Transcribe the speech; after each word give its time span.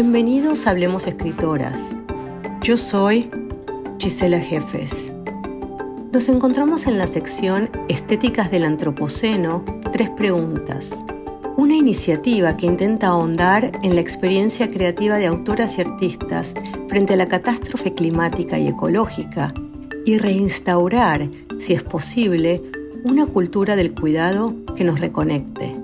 Bienvenidos 0.00 0.64
a 0.64 0.70
Hablemos 0.70 1.08
Escritoras. 1.08 1.96
Yo 2.62 2.76
soy 2.76 3.28
Gisela 3.98 4.38
Jefes. 4.38 5.12
Nos 6.12 6.28
encontramos 6.28 6.86
en 6.86 6.98
la 6.98 7.08
sección 7.08 7.68
Estéticas 7.88 8.48
del 8.52 8.62
Antropoceno, 8.62 9.64
tres 9.90 10.08
preguntas. 10.10 10.94
Una 11.56 11.74
iniciativa 11.74 12.56
que 12.56 12.66
intenta 12.66 13.08
ahondar 13.08 13.72
en 13.82 13.96
la 13.96 14.00
experiencia 14.00 14.70
creativa 14.70 15.16
de 15.16 15.26
autoras 15.26 15.76
y 15.78 15.80
artistas 15.80 16.54
frente 16.86 17.14
a 17.14 17.16
la 17.16 17.26
catástrofe 17.26 17.92
climática 17.92 18.56
y 18.56 18.68
ecológica 18.68 19.52
y 20.06 20.18
reinstaurar, 20.18 21.28
si 21.58 21.72
es 21.72 21.82
posible, 21.82 22.62
una 23.02 23.26
cultura 23.26 23.74
del 23.74 23.96
cuidado 23.96 24.54
que 24.76 24.84
nos 24.84 25.00
reconecte. 25.00 25.74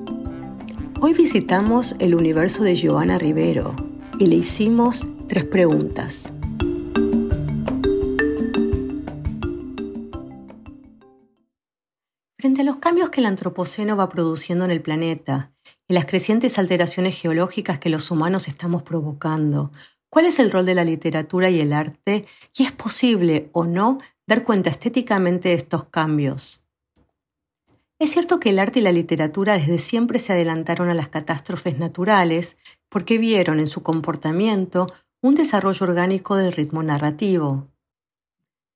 Hoy 1.00 1.14
visitamos 1.14 1.96
el 1.98 2.14
universo 2.14 2.62
de 2.62 2.80
Joana 2.80 3.18
Rivero, 3.18 3.74
y 4.18 4.26
le 4.26 4.36
hicimos 4.36 5.06
tres 5.28 5.44
preguntas. 5.44 6.32
Frente 12.38 12.60
a 12.60 12.64
los 12.64 12.76
cambios 12.76 13.10
que 13.10 13.20
el 13.20 13.26
Antropoceno 13.26 13.96
va 13.96 14.08
produciendo 14.08 14.64
en 14.64 14.70
el 14.70 14.82
planeta 14.82 15.52
y 15.88 15.94
las 15.94 16.06
crecientes 16.06 16.58
alteraciones 16.58 17.20
geológicas 17.20 17.78
que 17.78 17.88
los 17.88 18.10
humanos 18.10 18.48
estamos 18.48 18.82
provocando, 18.82 19.72
¿cuál 20.10 20.26
es 20.26 20.38
el 20.38 20.50
rol 20.50 20.66
de 20.66 20.74
la 20.74 20.84
literatura 20.84 21.50
y 21.50 21.60
el 21.60 21.72
arte? 21.72 22.26
¿Y 22.56 22.64
es 22.64 22.72
posible 22.72 23.48
o 23.52 23.64
no 23.64 23.98
dar 24.26 24.44
cuenta 24.44 24.70
estéticamente 24.70 25.48
de 25.48 25.54
estos 25.54 25.84
cambios? 25.84 26.64
Es 27.98 28.10
cierto 28.10 28.40
que 28.40 28.50
el 28.50 28.58
arte 28.58 28.80
y 28.80 28.82
la 28.82 28.92
literatura 28.92 29.56
desde 29.56 29.78
siempre 29.78 30.18
se 30.18 30.32
adelantaron 30.32 30.90
a 30.90 30.94
las 30.94 31.08
catástrofes 31.08 31.78
naturales 31.78 32.58
porque 32.94 33.18
vieron 33.18 33.58
en 33.58 33.66
su 33.66 33.82
comportamiento 33.82 34.86
un 35.20 35.34
desarrollo 35.34 35.84
orgánico 35.84 36.36
del 36.36 36.52
ritmo 36.52 36.84
narrativo. 36.84 37.66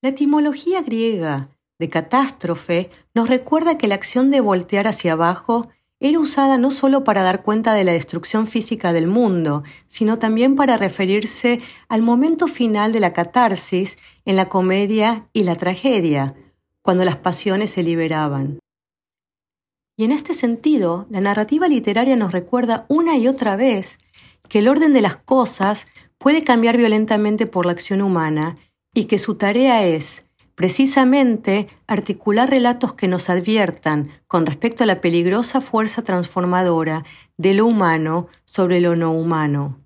La 0.03 0.09
etimología 0.09 0.83
griega 0.83 1.51
de 1.79 1.89
catástrofe 1.89 2.91
nos 3.15 3.29
recuerda 3.29 3.79
que 3.79 3.87
la 3.87 3.95
acción 3.95 4.33
de 4.33 4.41
voltear 4.41 4.89
hacia 4.89 5.13
abajo 5.13 5.69
era 6.01 6.19
usada 6.19 6.59
no 6.59 6.73
solo 6.73 7.05
para 7.05 7.23
dar 7.23 7.45
cuenta 7.45 7.75
de 7.75 7.85
la 7.85 7.93
destrucción 7.93 8.49
física 8.49 8.93
del 8.93 9.07
mundo, 9.07 9.63
sino 9.87 10.19
también 10.19 10.57
para 10.57 10.77
referirse 10.77 11.61
al 11.89 12.03
momento 12.03 12.49
final 12.49 12.93
de 12.93 12.99
la 12.99 13.13
catarsis 13.13 13.99
en 14.25 14.35
la 14.35 14.49
comedia 14.49 15.29
y 15.33 15.45
la 15.45 15.55
tragedia, 15.55 16.35
cuando 16.83 17.05
las 17.05 17.19
pasiones 17.19 17.71
se 17.71 17.85
liberaban. 17.85 18.59
Y 19.97 20.03
en 20.03 20.11
este 20.11 20.35
sentido, 20.35 21.07
la 21.09 21.21
narrativa 21.21 21.69
literaria 21.69 22.17
nos 22.17 22.33
recuerda 22.33 22.85
una 22.89 23.17
y 23.17 23.29
otra 23.29 23.55
vez 23.55 24.01
que 24.49 24.61
el 24.61 24.69
orden 24.69 24.93
de 24.93 25.03
las 25.03 25.17
cosas 25.17 25.87
puede 26.19 26.43
cambiar 26.43 26.77
violentamente 26.77 27.47
por 27.47 27.67
la 27.67 27.73
acción 27.73 28.03
humana 28.03 28.57
y 28.95 29.05
que 29.05 29.19
su 29.19 29.37
tarea 29.37 29.85
es, 29.85 30.25
precisamente, 30.55 31.69
articular 31.87 32.51
relatos 32.51 32.93
que 32.93 33.09
nos 33.09 33.31
adviertan 33.31 34.11
con 34.27 34.45
respecto 34.45 34.83
a 34.83 34.87
la 34.87 35.01
peligrosa 35.01 35.61
fuerza 35.61 36.03
transformadora 36.03 37.05
de 37.37 37.55
lo 37.55 37.67
humano 37.67 38.27
sobre 38.45 38.81
lo 38.81 38.97
no 38.97 39.13
humano. 39.13 39.81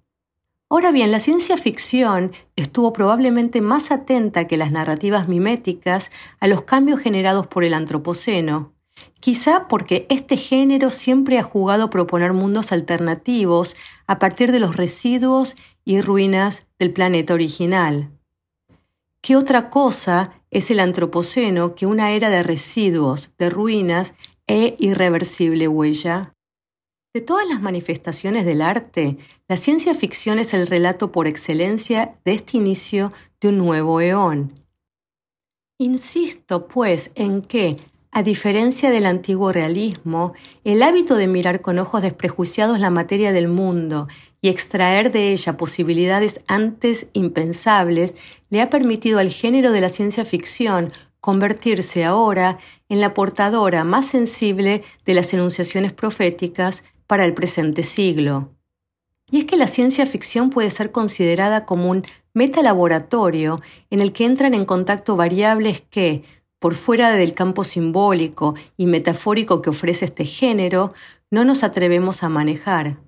Ahora 0.70 0.90
bien, 0.90 1.12
la 1.12 1.20
ciencia 1.20 1.58
ficción 1.58 2.32
estuvo 2.56 2.94
probablemente 2.94 3.60
más 3.60 3.90
atenta 3.90 4.46
que 4.46 4.56
las 4.56 4.72
narrativas 4.72 5.28
miméticas 5.28 6.10
a 6.40 6.46
los 6.46 6.62
cambios 6.62 6.98
generados 6.98 7.46
por 7.46 7.64
el 7.64 7.74
Antropoceno, 7.74 8.71
Quizá 9.20 9.68
porque 9.68 10.06
este 10.08 10.36
género 10.36 10.90
siempre 10.90 11.38
ha 11.38 11.42
jugado 11.42 11.84
a 11.84 11.90
proponer 11.90 12.32
mundos 12.32 12.72
alternativos 12.72 13.76
a 14.06 14.18
partir 14.18 14.52
de 14.52 14.60
los 14.60 14.76
residuos 14.76 15.56
y 15.84 16.00
ruinas 16.00 16.66
del 16.78 16.92
planeta 16.92 17.34
original. 17.34 18.10
¿Qué 19.20 19.36
otra 19.36 19.70
cosa 19.70 20.32
es 20.50 20.70
el 20.70 20.80
antropoceno 20.80 21.74
que 21.74 21.86
una 21.86 22.10
era 22.10 22.28
de 22.28 22.42
residuos, 22.42 23.30
de 23.38 23.50
ruinas 23.50 24.14
e 24.48 24.74
irreversible 24.78 25.68
huella? 25.68 26.34
De 27.14 27.20
todas 27.20 27.46
las 27.46 27.60
manifestaciones 27.60 28.44
del 28.44 28.62
arte, 28.62 29.18
la 29.46 29.56
ciencia 29.56 29.94
ficción 29.94 30.38
es 30.38 30.54
el 30.54 30.66
relato 30.66 31.12
por 31.12 31.28
excelencia 31.28 32.18
de 32.24 32.32
este 32.32 32.56
inicio 32.56 33.12
de 33.40 33.48
un 33.48 33.58
nuevo 33.58 34.00
eón. 34.00 34.52
Insisto, 35.78 36.66
pues, 36.66 37.12
en 37.14 37.42
que 37.42 37.76
a 38.12 38.22
diferencia 38.22 38.90
del 38.90 39.06
antiguo 39.06 39.52
realismo, 39.52 40.34
el 40.64 40.82
hábito 40.82 41.16
de 41.16 41.26
mirar 41.26 41.62
con 41.62 41.78
ojos 41.78 42.02
desprejuiciados 42.02 42.78
la 42.78 42.90
materia 42.90 43.32
del 43.32 43.48
mundo 43.48 44.06
y 44.42 44.50
extraer 44.50 45.10
de 45.10 45.32
ella 45.32 45.56
posibilidades 45.56 46.40
antes 46.46 47.06
impensables 47.14 48.14
le 48.50 48.60
ha 48.60 48.68
permitido 48.68 49.18
al 49.18 49.30
género 49.30 49.72
de 49.72 49.80
la 49.80 49.88
ciencia 49.88 50.26
ficción 50.26 50.92
convertirse 51.20 52.04
ahora 52.04 52.58
en 52.90 53.00
la 53.00 53.14
portadora 53.14 53.82
más 53.82 54.06
sensible 54.06 54.82
de 55.06 55.14
las 55.14 55.32
enunciaciones 55.32 55.94
proféticas 55.94 56.84
para 57.06 57.24
el 57.24 57.32
presente 57.32 57.82
siglo. 57.82 58.50
Y 59.30 59.38
es 59.38 59.44
que 59.46 59.56
la 59.56 59.66
ciencia 59.66 60.04
ficción 60.04 60.50
puede 60.50 60.68
ser 60.70 60.92
considerada 60.92 61.64
como 61.64 61.88
un 61.88 62.04
metalaboratorio 62.34 63.62
en 63.88 64.00
el 64.00 64.12
que 64.12 64.26
entran 64.26 64.52
en 64.52 64.66
contacto 64.66 65.16
variables 65.16 65.80
que, 65.80 66.24
por 66.62 66.76
fuera 66.76 67.10
del 67.10 67.34
campo 67.34 67.64
simbólico 67.64 68.54
y 68.76 68.86
metafórico 68.86 69.60
que 69.62 69.70
ofrece 69.70 70.04
este 70.04 70.24
género, 70.24 70.94
no 71.28 71.44
nos 71.44 71.64
atrevemos 71.64 72.22
a 72.22 72.28
manejar. 72.28 73.00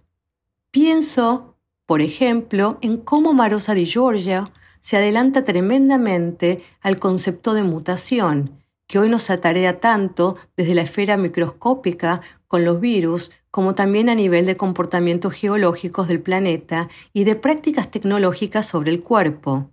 Pienso, 0.72 1.54
por 1.86 2.02
ejemplo, 2.02 2.78
en 2.80 2.96
cómo 2.96 3.32
Marosa 3.32 3.74
di 3.74 3.86
Giorgia 3.86 4.50
se 4.80 4.96
adelanta 4.96 5.44
tremendamente 5.44 6.64
al 6.80 6.98
concepto 6.98 7.54
de 7.54 7.62
mutación, 7.62 8.58
que 8.88 8.98
hoy 8.98 9.08
nos 9.08 9.30
atarea 9.30 9.78
tanto 9.78 10.34
desde 10.56 10.74
la 10.74 10.82
esfera 10.82 11.16
microscópica 11.16 12.22
con 12.48 12.64
los 12.64 12.80
virus, 12.80 13.30
como 13.52 13.76
también 13.76 14.08
a 14.08 14.16
nivel 14.16 14.46
de 14.46 14.56
comportamientos 14.56 15.32
geológicos 15.32 16.08
del 16.08 16.20
planeta 16.20 16.88
y 17.12 17.22
de 17.22 17.36
prácticas 17.36 17.88
tecnológicas 17.88 18.66
sobre 18.66 18.90
el 18.90 19.00
cuerpo. 19.00 19.70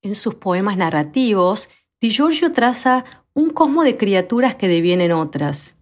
En 0.00 0.14
sus 0.14 0.36
poemas 0.36 0.76
narrativos, 0.76 1.68
Di 2.00 2.08
Giorgio 2.08 2.50
traza 2.52 3.04
un 3.34 3.50
cosmo 3.50 3.82
de 3.82 3.98
criaturas 3.98 4.54
que 4.54 4.68
devienen 4.68 5.12
otras. 5.12 5.74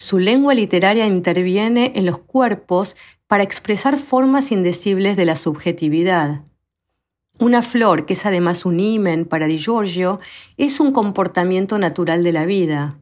Su 0.00 0.18
lengua 0.18 0.52
literaria 0.52 1.06
interviene 1.06 1.92
en 1.94 2.06
los 2.06 2.18
cuerpos 2.18 2.96
para 3.28 3.44
expresar 3.44 3.96
formas 3.96 4.50
indecibles 4.50 5.16
de 5.16 5.26
la 5.26 5.36
subjetividad. 5.36 6.42
Una 7.38 7.62
flor, 7.62 8.04
que 8.04 8.14
es 8.14 8.26
además 8.26 8.66
un 8.66 8.80
imen 8.80 9.24
para 9.24 9.46
Di 9.46 9.58
Giorgio, 9.58 10.18
es 10.56 10.80
un 10.80 10.90
comportamiento 10.90 11.78
natural 11.78 12.24
de 12.24 12.32
la 12.32 12.46
vida. 12.46 12.98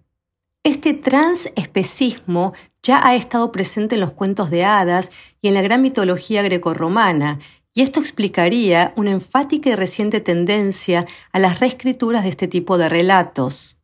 Este 0.62 0.92
transespecismo 0.92 2.52
ya 2.82 3.00
ha 3.06 3.14
estado 3.14 3.50
presente 3.50 3.94
en 3.94 4.02
los 4.02 4.12
cuentos 4.12 4.50
de 4.50 4.66
hadas 4.66 5.10
y 5.40 5.48
en 5.48 5.54
la 5.54 5.62
gran 5.62 5.80
mitología 5.80 6.42
grecorromana, 6.42 7.38
y 7.74 7.82
esto 7.82 8.00
explicaría 8.00 8.92
una 8.96 9.10
enfática 9.10 9.70
y 9.70 9.74
reciente 9.74 10.20
tendencia 10.20 11.06
a 11.32 11.38
las 11.38 11.60
reescrituras 11.60 12.24
de 12.24 12.30
este 12.30 12.48
tipo 12.48 12.78
de 12.78 12.88
relatos. 12.88 13.78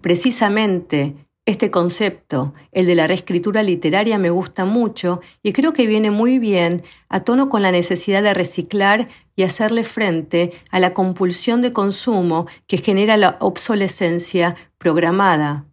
Precisamente, 0.00 1.14
este 1.46 1.70
concepto, 1.70 2.54
el 2.70 2.86
de 2.86 2.94
la 2.94 3.06
reescritura 3.06 3.62
literaria, 3.62 4.18
me 4.18 4.30
gusta 4.30 4.64
mucho 4.64 5.20
y 5.42 5.52
creo 5.52 5.72
que 5.72 5.86
viene 5.86 6.10
muy 6.10 6.38
bien 6.38 6.84
a 7.08 7.20
tono 7.20 7.48
con 7.48 7.62
la 7.62 7.72
necesidad 7.72 8.22
de 8.22 8.34
reciclar 8.34 9.08
y 9.34 9.42
hacerle 9.42 9.84
frente 9.84 10.52
a 10.70 10.78
la 10.78 10.94
compulsión 10.94 11.60
de 11.62 11.72
consumo 11.72 12.46
que 12.66 12.78
genera 12.78 13.16
la 13.16 13.36
obsolescencia 13.40 14.54
programada. 14.78 15.66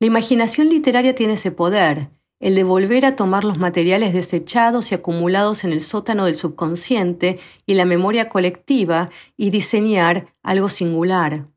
La 0.00 0.06
imaginación 0.06 0.68
literaria 0.68 1.14
tiene 1.14 1.34
ese 1.34 1.50
poder, 1.50 2.08
el 2.40 2.54
de 2.54 2.64
volver 2.64 3.06
a 3.06 3.16
tomar 3.16 3.44
los 3.44 3.58
materiales 3.58 4.12
desechados 4.12 4.92
y 4.92 4.94
acumulados 4.94 5.64
en 5.64 5.72
el 5.72 5.80
sótano 5.80 6.26
del 6.26 6.36
subconsciente 6.36 7.38
y 7.66 7.74
la 7.74 7.84
memoria 7.84 8.28
colectiva 8.28 9.10
y 9.36 9.50
diseñar 9.50 10.34
algo 10.42 10.68
singular. 10.68 11.48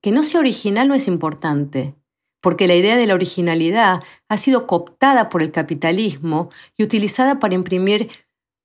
Que 0.00 0.12
no 0.12 0.22
sea 0.22 0.40
original 0.40 0.88
no 0.88 0.94
es 0.94 1.08
importante, 1.08 1.94
porque 2.40 2.68
la 2.68 2.76
idea 2.76 2.96
de 2.96 3.06
la 3.06 3.14
originalidad 3.14 4.00
ha 4.28 4.36
sido 4.36 4.66
cooptada 4.66 5.28
por 5.28 5.42
el 5.42 5.50
capitalismo 5.50 6.50
y 6.76 6.84
utilizada 6.84 7.40
para 7.40 7.54
imprimir 7.54 8.08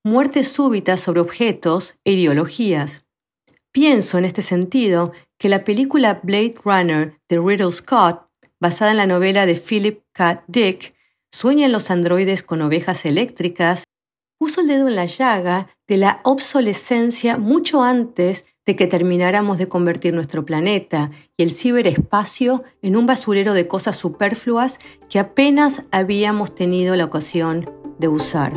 muertes 0.03 0.47
súbitas 0.49 0.99
sobre 0.99 1.21
objetos 1.21 1.95
e 2.03 2.13
ideologías. 2.13 3.05
Pienso 3.71 4.17
en 4.17 4.25
este 4.25 4.41
sentido 4.41 5.13
que 5.37 5.49
la 5.49 5.63
película 5.63 6.19
Blade 6.23 6.55
Runner 6.63 7.19
de 7.29 7.39
Riddle 7.39 7.71
Scott, 7.71 8.27
basada 8.59 8.91
en 8.91 8.97
la 8.97 9.07
novela 9.07 9.45
de 9.45 9.55
Philip 9.55 10.03
K. 10.11 10.43
Dick, 10.47 10.93
sueñan 11.31 11.71
los 11.71 11.89
androides 11.89 12.43
con 12.43 12.61
ovejas 12.61 13.05
eléctricas, 13.05 13.83
puso 14.37 14.61
el 14.61 14.67
dedo 14.67 14.87
en 14.87 14.95
la 14.95 15.05
llaga 15.05 15.69
de 15.87 15.97
la 15.97 16.19
obsolescencia 16.23 17.37
mucho 17.37 17.83
antes 17.83 18.45
de 18.65 18.75
que 18.75 18.87
termináramos 18.87 19.57
de 19.57 19.67
convertir 19.67 20.13
nuestro 20.13 20.45
planeta 20.45 21.11
y 21.37 21.43
el 21.43 21.51
ciberespacio 21.51 22.63
en 22.81 22.95
un 22.95 23.05
basurero 23.05 23.53
de 23.53 23.67
cosas 23.67 23.97
superfluas 23.97 24.79
que 25.09 25.19
apenas 25.19 25.83
habíamos 25.91 26.53
tenido 26.53 26.95
la 26.95 27.05
ocasión 27.05 27.69
de 27.97 28.07
usar. 28.07 28.53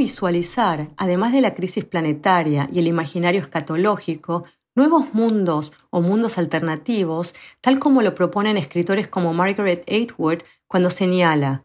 visualizar, 0.00 0.88
además 0.96 1.30
de 1.32 1.42
la 1.42 1.54
crisis 1.54 1.84
planetaria 1.84 2.70
y 2.72 2.78
el 2.78 2.86
imaginario 2.86 3.42
escatológico, 3.42 4.44
nuevos 4.74 5.14
mundos 5.14 5.72
o 5.90 6.00
mundos 6.00 6.38
alternativos, 6.38 7.34
tal 7.60 7.78
como 7.78 8.02
lo 8.02 8.14
proponen 8.14 8.56
escritores 8.56 9.08
como 9.08 9.34
Margaret 9.34 9.84
Atwood 9.90 10.42
cuando 10.66 10.90
señala, 10.90 11.64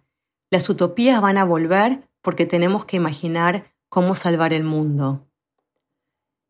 las 0.49 0.69
utopías 0.69 1.21
van 1.21 1.37
a 1.37 1.45
volver 1.45 2.07
porque 2.21 2.45
tenemos 2.45 2.85
que 2.85 2.97
imaginar 2.97 3.73
cómo 3.89 4.15
salvar 4.15 4.53
el 4.53 4.63
mundo. 4.63 5.27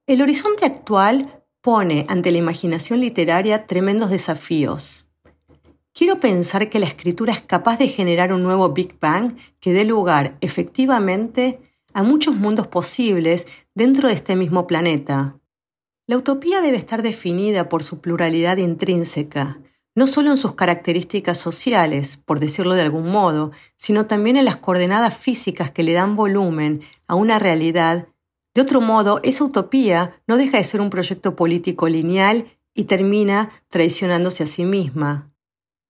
El 0.07 0.21
horizonte 0.21 0.65
actual 0.65 1.43
pone 1.61 2.05
ante 2.07 2.31
la 2.31 2.37
imaginación 2.37 2.99
literaria 2.99 3.65
tremendos 3.65 4.11
desafíos. 4.11 5.07
Quiero 5.93 6.19
pensar 6.19 6.69
que 6.69 6.79
la 6.79 6.85
escritura 6.85 7.33
es 7.33 7.41
capaz 7.41 7.79
de 7.79 7.87
generar 7.87 8.31
un 8.33 8.43
nuevo 8.43 8.69
Big 8.69 8.99
Bang 8.99 9.37
que 9.59 9.73
dé 9.73 9.85
lugar, 9.85 10.37
efectivamente, 10.41 11.59
a 11.93 12.03
muchos 12.03 12.35
mundos 12.35 12.67
posibles 12.67 13.47
dentro 13.73 14.09
de 14.09 14.13
este 14.13 14.35
mismo 14.35 14.67
planeta. 14.67 15.39
La 16.07 16.17
utopía 16.17 16.61
debe 16.61 16.77
estar 16.77 17.01
definida 17.01 17.69
por 17.69 17.83
su 17.83 18.01
pluralidad 18.01 18.57
intrínseca, 18.57 19.59
no 19.95 20.07
solo 20.07 20.31
en 20.31 20.37
sus 20.37 20.53
características 20.53 21.37
sociales, 21.37 22.17
por 22.17 22.39
decirlo 22.39 22.73
de 22.73 22.81
algún 22.81 23.09
modo, 23.09 23.51
sino 23.75 24.05
también 24.05 24.37
en 24.37 24.45
las 24.45 24.57
coordenadas 24.57 25.17
físicas 25.17 25.71
que 25.71 25.83
le 25.83 25.93
dan 25.93 26.15
volumen 26.15 26.81
a 27.07 27.15
una 27.15 27.39
realidad 27.39 28.07
de 28.55 28.61
otro 28.61 28.79
modo, 28.79 29.19
esa 29.21 29.43
utopía 29.43 30.21
no 30.27 30.37
deja 30.37 30.57
de 30.57 30.63
ser 30.63 30.79
un 30.79 30.89
proyecto 30.89 31.35
político 31.35 31.89
lineal 31.89 32.47
y 32.73 32.85
termina 32.85 33.49
traicionándose 33.67 34.43
a 34.43 34.47
sí 34.47 34.63
misma. 34.63 35.29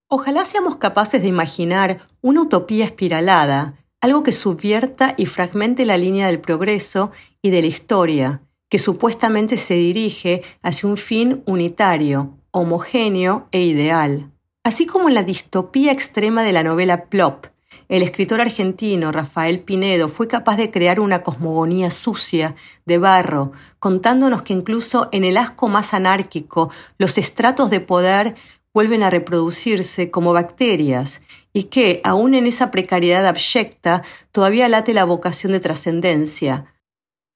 Ojalá 0.08 0.44
seamos 0.44 0.76
capaces 0.76 1.22
de 1.22 1.28
imaginar 1.28 2.08
una 2.22 2.42
utopía 2.42 2.84
espiralada, 2.84 3.76
algo 4.00 4.24
que 4.24 4.32
subvierta 4.32 5.14
y 5.16 5.26
fragmente 5.26 5.86
la 5.86 5.96
línea 5.96 6.26
del 6.26 6.40
progreso 6.40 7.12
y 7.40 7.50
de 7.50 7.60
la 7.60 7.68
historia, 7.68 8.42
que 8.68 8.78
supuestamente 8.78 9.56
se 9.56 9.74
dirige 9.74 10.42
hacia 10.62 10.88
un 10.88 10.96
fin 10.96 11.42
unitario, 11.46 12.34
homogéneo 12.50 13.48
e 13.52 13.62
ideal. 13.62 14.30
Así 14.64 14.86
como 14.86 15.08
en 15.08 15.14
la 15.14 15.22
distopía 15.22 15.92
extrema 15.92 16.42
de 16.42 16.52
la 16.52 16.64
novela 16.64 17.04
Plop, 17.04 17.46
el 17.88 18.02
escritor 18.02 18.40
argentino 18.40 19.12
Rafael 19.12 19.60
Pinedo 19.60 20.08
fue 20.08 20.26
capaz 20.26 20.56
de 20.56 20.72
crear 20.72 20.98
una 20.98 21.22
cosmogonía 21.22 21.90
sucia, 21.90 22.56
de 22.84 22.98
barro, 22.98 23.52
contándonos 23.78 24.42
que 24.42 24.52
incluso 24.52 25.08
en 25.12 25.22
el 25.22 25.36
asco 25.36 25.68
más 25.68 25.94
anárquico 25.94 26.70
los 26.98 27.16
estratos 27.16 27.70
de 27.70 27.78
poder 27.78 28.34
vuelven 28.74 29.04
a 29.04 29.10
reproducirse 29.10 30.10
como 30.10 30.32
bacterias 30.32 31.22
y 31.52 31.64
que, 31.64 32.00
aun 32.02 32.34
en 32.34 32.46
esa 32.46 32.70
precariedad 32.70 33.26
abyecta, 33.26 34.02
todavía 34.32 34.68
late 34.68 34.92
la 34.92 35.04
vocación 35.04 35.52
de 35.52 35.60
trascendencia. 35.60 36.75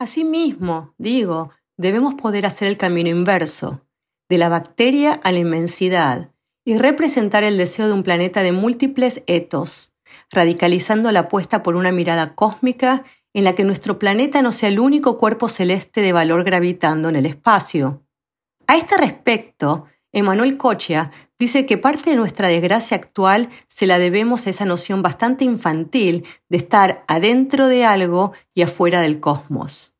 Asimismo, 0.00 0.94
digo, 0.96 1.50
debemos 1.76 2.14
poder 2.14 2.46
hacer 2.46 2.68
el 2.68 2.78
camino 2.78 3.10
inverso, 3.10 3.86
de 4.30 4.38
la 4.38 4.48
bacteria 4.48 5.12
a 5.12 5.30
la 5.30 5.40
inmensidad, 5.40 6.32
y 6.64 6.78
representar 6.78 7.44
el 7.44 7.58
deseo 7.58 7.86
de 7.86 7.92
un 7.92 8.02
planeta 8.02 8.42
de 8.42 8.52
múltiples 8.52 9.22
etos, 9.26 9.92
radicalizando 10.30 11.12
la 11.12 11.20
apuesta 11.20 11.62
por 11.62 11.76
una 11.76 11.92
mirada 11.92 12.34
cósmica 12.34 13.04
en 13.34 13.44
la 13.44 13.54
que 13.54 13.64
nuestro 13.64 13.98
planeta 13.98 14.40
no 14.40 14.52
sea 14.52 14.70
el 14.70 14.80
único 14.80 15.18
cuerpo 15.18 15.50
celeste 15.50 16.00
de 16.00 16.14
valor 16.14 16.44
gravitando 16.44 17.10
en 17.10 17.16
el 17.16 17.26
espacio. 17.26 18.02
A 18.66 18.78
este 18.78 18.96
respecto, 18.96 19.84
Emanuel 20.12 20.56
Cochia 20.56 21.10
dice 21.38 21.66
que 21.66 21.78
parte 21.78 22.10
de 22.10 22.16
nuestra 22.16 22.48
desgracia 22.48 22.96
actual 22.96 23.48
se 23.68 23.86
la 23.86 23.98
debemos 23.98 24.46
a 24.46 24.50
esa 24.50 24.64
noción 24.64 25.02
bastante 25.02 25.44
infantil 25.44 26.24
de 26.48 26.56
estar 26.56 27.04
adentro 27.06 27.68
de 27.68 27.84
algo 27.84 28.32
y 28.52 28.62
afuera 28.62 29.00
del 29.00 29.20
cosmos. 29.20 29.94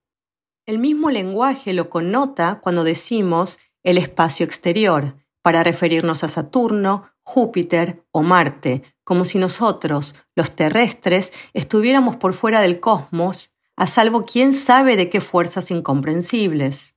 El 0.67 0.79
mismo 0.79 1.11
lenguaje 1.11 1.73
lo 1.73 1.89
connota 1.89 2.61
cuando 2.61 2.85
decimos 2.85 3.59
el 3.83 3.99
espacio 3.99 4.45
exterior, 4.45 5.17
para 5.43 5.65
referirnos 5.65 6.23
a 6.23 6.29
Saturno, 6.29 7.11
Júpiter 7.23 8.05
o 8.13 8.23
Marte, 8.23 8.83
como 9.05 9.25
si 9.25 9.39
nosotros, 9.39 10.15
los 10.35 10.55
terrestres, 10.55 11.33
estuviéramos 11.55 12.17
por 12.17 12.35
fuera 12.35 12.61
del 12.61 12.81
cosmos, 12.81 13.53
a 13.77 13.87
salvo 13.87 14.23
quién 14.25 14.53
sabe 14.53 14.97
de 14.97 15.09
qué 15.09 15.21
fuerzas 15.21 15.71
incomprensibles. 15.71 16.97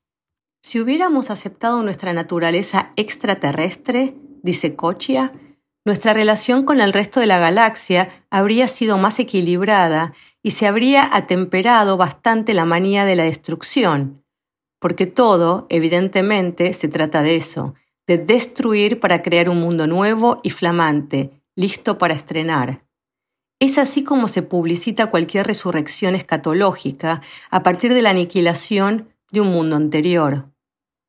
Si 0.64 0.80
hubiéramos 0.80 1.30
aceptado 1.30 1.84
nuestra 1.84 2.14
naturaleza 2.14 2.94
extraterrestre, 2.96 4.16
dice 4.44 4.78
Cochia, 4.78 5.34
nuestra 5.84 6.14
relación 6.14 6.64
con 6.64 6.80
el 6.80 6.94
resto 6.94 7.20
de 7.20 7.26
la 7.26 7.38
galaxia 7.38 8.24
habría 8.30 8.70
sido 8.70 8.98
más 8.98 9.20
equilibrada 9.20 10.14
y 10.42 10.52
se 10.52 10.66
habría 10.66 11.14
atemperado 11.14 11.98
bastante 11.98 12.54
la 12.54 12.64
manía 12.64 13.04
de 13.04 13.18
la 13.18 13.26
destrucción, 13.26 14.24
porque 14.80 15.06
todo, 15.06 15.68
evidentemente, 15.70 16.72
se 16.72 16.88
trata 16.88 17.22
de 17.22 17.36
eso, 17.36 17.76
de 18.08 18.18
destruir 18.18 19.02
para 19.02 19.22
crear 19.22 19.50
un 19.50 19.60
mundo 19.60 19.86
nuevo 19.86 20.40
y 20.44 20.50
flamante, 20.52 21.44
listo 21.58 21.98
para 21.98 22.14
estrenar. 22.14 22.86
Es 23.60 23.78
así 23.78 24.06
como 24.06 24.30
se 24.30 24.44
publicita 24.44 25.08
cualquier 25.08 25.46
resurrección 25.46 26.16
escatológica 26.16 27.22
a 27.50 27.64
partir 27.64 27.94
de 27.94 28.02
la 28.02 28.12
aniquilación 28.12 29.10
de 29.30 29.42
un 29.42 29.50
mundo 29.50 29.76
anterior. 29.76 30.53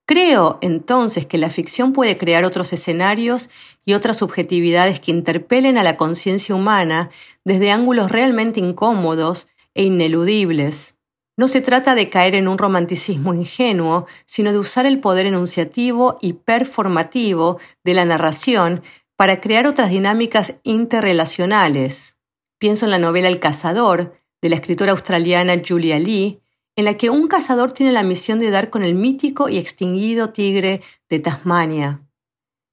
Creo, 0.06 0.58
entonces, 0.60 1.24
que 1.24 1.38
la 1.38 1.50
ficción 1.50 1.92
puede 1.92 2.18
crear 2.18 2.44
otros 2.44 2.72
escenarios 2.72 3.48
y 3.84 3.94
otras 3.94 4.18
subjetividades 4.18 5.00
que 5.00 5.10
interpelen 5.10 5.78
a 5.78 5.82
la 5.82 5.96
conciencia 5.96 6.54
humana 6.54 7.10
desde 7.44 7.70
ángulos 7.70 8.10
realmente 8.10 8.60
incómodos 8.60 9.48
e 9.74 9.84
ineludibles, 9.84 10.94
no 11.36 11.48
se 11.48 11.60
trata 11.60 11.96
de 11.96 12.10
caer 12.10 12.36
en 12.36 12.46
un 12.46 12.58
romanticismo 12.58 13.34
ingenuo, 13.34 14.06
sino 14.24 14.52
de 14.52 14.58
usar 14.58 14.86
el 14.86 15.00
poder 15.00 15.26
enunciativo 15.26 16.16
y 16.20 16.34
performativo 16.34 17.58
de 17.82 17.94
la 17.94 18.04
narración 18.04 18.82
para 19.16 19.40
crear 19.40 19.66
otras 19.66 19.90
dinámicas 19.90 20.60
interrelacionales. 20.62 22.16
Pienso 22.58 22.84
en 22.84 22.92
la 22.92 22.98
novela 22.98 23.28
El 23.28 23.40
cazador, 23.40 24.14
de 24.40 24.50
la 24.50 24.56
escritora 24.56 24.92
australiana 24.92 25.60
Julia 25.66 25.98
Lee, 25.98 26.40
en 26.76 26.84
la 26.84 26.94
que 26.94 27.10
un 27.10 27.28
cazador 27.28 27.72
tiene 27.72 27.92
la 27.92 28.02
misión 28.02 28.38
de 28.38 28.50
dar 28.50 28.70
con 28.70 28.82
el 28.82 28.94
mítico 28.94 29.48
y 29.48 29.58
extinguido 29.58 30.30
tigre 30.30 30.82
de 31.08 31.20
Tasmania. 31.20 32.02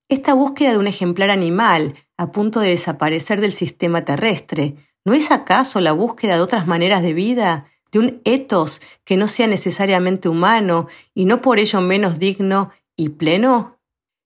Esta 0.10 0.34
búsqueda 0.34 0.72
de 0.72 0.78
un 0.78 0.88
ejemplar 0.88 1.30
animal 1.30 1.96
a 2.18 2.32
punto 2.32 2.60
de 2.60 2.70
desaparecer 2.70 3.40
del 3.42 3.52
sistema 3.52 4.04
terrestre, 4.04 4.76
¿no 5.06 5.14
es 5.14 5.32
acaso 5.32 5.80
la 5.80 5.94
búsqueda 5.94 6.36
de 6.36 6.42
otras 6.42 6.68
maneras 6.68 7.02
de 7.02 7.14
vida 7.14 7.68
de 7.92 8.00
un 8.00 8.22
etos 8.24 8.82
que 9.04 9.18
no 9.18 9.28
sea 9.28 9.48
necesariamente 9.48 10.30
humano 10.30 10.88
y 11.14 11.26
no 11.26 11.42
por 11.42 11.60
ello 11.60 11.82
menos 11.82 12.20
digno 12.20 12.72
y 12.96 13.10
pleno? 13.10 13.80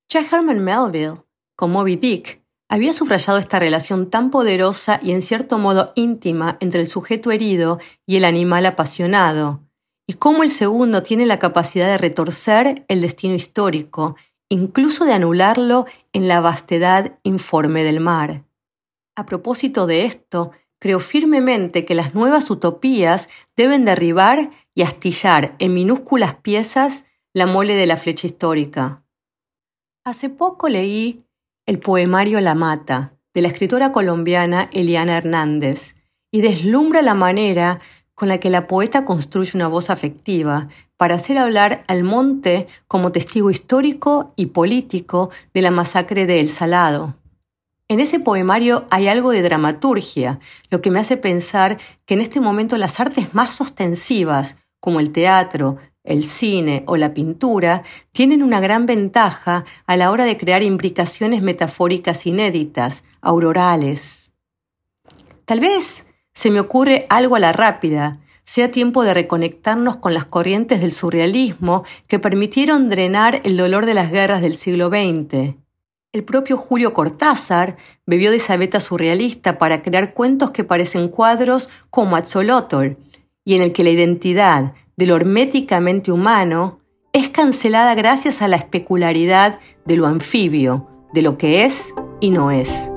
Ya 0.09 0.21
Herman 0.21 0.63
Melville, 0.63 1.23
con 1.55 1.71
Moby 1.71 1.95
Dick, 1.95 2.41
había 2.67 2.93
subrayado 2.93 3.37
esta 3.37 3.59
relación 3.59 4.09
tan 4.09 4.31
poderosa 4.31 4.99
y 5.01 5.11
en 5.11 5.21
cierto 5.21 5.57
modo 5.57 5.93
íntima 5.95 6.57
entre 6.59 6.81
el 6.81 6.87
sujeto 6.87 7.31
herido 7.31 7.79
y 8.05 8.17
el 8.17 8.25
animal 8.25 8.65
apasionado, 8.65 9.64
y 10.07 10.13
cómo 10.13 10.43
el 10.43 10.49
segundo 10.49 11.03
tiene 11.03 11.25
la 11.25 11.39
capacidad 11.39 11.87
de 11.87 11.97
retorcer 11.97 12.85
el 12.87 13.01
destino 13.01 13.33
histórico, 13.33 14.15
incluso 14.49 15.05
de 15.05 15.13
anularlo 15.13 15.85
en 16.13 16.27
la 16.27 16.41
vastedad 16.41 17.17
informe 17.23 17.83
del 17.83 17.99
mar. 17.99 18.43
A 19.15 19.25
propósito 19.25 19.87
de 19.87 20.05
esto, 20.05 20.51
creo 20.79 20.99
firmemente 20.99 21.85
que 21.85 21.95
las 21.95 22.13
nuevas 22.13 22.49
utopías 22.49 23.29
deben 23.55 23.85
derribar 23.85 24.51
y 24.75 24.83
astillar 24.83 25.55
en 25.57 25.73
minúsculas 25.73 26.35
piezas 26.35 27.05
la 27.33 27.45
mole 27.45 27.75
de 27.75 27.87
la 27.87 27.97
flecha 27.97 28.27
histórica. 28.27 29.03
Hace 30.03 30.29
poco 30.29 30.69
leí 30.69 31.23
el 31.65 31.79
poemario 31.79 32.39
La 32.41 32.53
Mata, 32.53 33.17
de 33.33 33.41
la 33.41 33.47
escritora 33.47 33.91
colombiana 33.91 34.69
Eliana 34.71 35.17
Hernández, 35.17 35.95
y 36.31 36.41
deslumbra 36.41 37.01
la 37.01 37.13
manera 37.13 37.79
con 38.15 38.29
la 38.29 38.39
que 38.39 38.49
la 38.49 38.65
poeta 38.65 39.05
construye 39.05 39.51
una 39.55 39.67
voz 39.67 39.89
afectiva 39.89 40.69
para 40.97 41.15
hacer 41.15 41.37
hablar 41.37 41.83
al 41.87 42.03
monte 42.03 42.67
como 42.87 43.11
testigo 43.11 43.51
histórico 43.51 44.33
y 44.35 44.47
político 44.47 45.29
de 45.53 45.61
la 45.61 45.71
masacre 45.71 46.25
de 46.25 46.39
El 46.39 46.49
Salado. 46.49 47.15
En 47.87 47.99
ese 47.99 48.19
poemario 48.19 48.85
hay 48.89 49.07
algo 49.07 49.29
de 49.31 49.43
dramaturgia, 49.43 50.39
lo 50.71 50.81
que 50.81 50.89
me 50.89 50.99
hace 50.99 51.17
pensar 51.17 51.77
que 52.05 52.15
en 52.15 52.21
este 52.21 52.39
momento 52.39 52.77
las 52.77 52.99
artes 52.99 53.35
más 53.35 53.61
ostensivas, 53.61 54.55
como 54.79 54.99
el 54.99 55.11
teatro, 55.11 55.77
el 56.03 56.23
cine 56.23 56.83
o 56.87 56.97
la 56.97 57.13
pintura, 57.13 57.83
tienen 58.11 58.41
una 58.41 58.59
gran 58.59 58.85
ventaja 58.85 59.65
a 59.85 59.97
la 59.97 60.09
hora 60.09 60.25
de 60.25 60.37
crear 60.37 60.63
implicaciones 60.63 61.41
metafóricas 61.41 62.25
inéditas, 62.25 63.03
aurorales. 63.21 64.31
Tal 65.45 65.59
vez 65.59 66.04
se 66.35 66.51
me 66.51 66.59
ocurre 66.59 67.07
algo 67.09 67.35
a 67.35 67.39
la 67.39 67.53
rápida, 67.53 68.19
sea 68.43 68.69
tiempo 68.69 69.03
de 69.03 69.15
reconectarnos 69.15 69.95
con 69.97 70.13
las 70.13 70.25
corrientes 70.25 70.81
del 70.81 70.91
surrealismo 70.91 71.83
que 72.07 72.19
permitieron 72.19 72.89
drenar 72.89 73.41
el 73.43 73.57
dolor 73.57 73.87
de 73.87 73.95
las 73.95 74.11
guerras 74.11 74.41
del 74.41 74.53
siglo 74.53 74.89
XX. 74.89 75.55
El 76.11 76.23
propio 76.23 76.55
Julio 76.55 76.93
Cortázar 76.93 77.77
bebió 78.05 78.29
de 78.29 78.37
esa 78.37 78.55
beta 78.55 78.79
surrealista 78.79 79.57
para 79.57 79.81
crear 79.81 80.13
cuentos 80.13 80.51
que 80.51 80.63
parecen 80.63 81.07
cuadros 81.07 81.69
como 81.89 82.15
Atzolotl, 82.15 82.97
y 83.43 83.55
en 83.55 83.61
el 83.61 83.73
que 83.73 83.83
la 83.83 83.89
identidad 83.89 84.73
de 84.95 85.05
lo 85.05 85.15
herméticamente 85.15 86.11
humano 86.11 86.79
es 87.13 87.29
cancelada 87.29 87.95
gracias 87.95 88.41
a 88.41 88.47
la 88.47 88.57
especularidad 88.57 89.59
de 89.85 89.97
lo 89.97 90.05
anfibio, 90.05 90.87
de 91.13 91.21
lo 91.21 91.37
que 91.37 91.65
es 91.65 91.93
y 92.19 92.29
no 92.29 92.51
es. 92.51 92.91